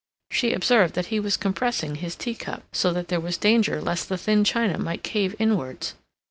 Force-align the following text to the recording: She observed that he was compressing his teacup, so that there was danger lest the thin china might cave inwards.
She 0.31 0.53
observed 0.53 0.95
that 0.95 1.05
he 1.13 1.19
was 1.19 1.37
compressing 1.37 1.93
his 1.97 2.15
teacup, 2.15 2.63
so 2.71 2.91
that 2.91 3.09
there 3.09 3.19
was 3.19 3.37
danger 3.37 3.79
lest 3.79 4.09
the 4.09 4.17
thin 4.17 4.43
china 4.43 4.79
might 4.79 5.03
cave 5.03 5.35
inwards. 5.37 5.93